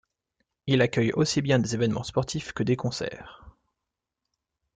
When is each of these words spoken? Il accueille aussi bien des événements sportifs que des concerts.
Il 0.65 0.81
accueille 0.81 1.11
aussi 1.13 1.43
bien 1.43 1.59
des 1.59 1.75
événements 1.75 2.01
sportifs 2.01 2.53
que 2.53 2.63
des 2.63 2.75
concerts. 2.75 3.45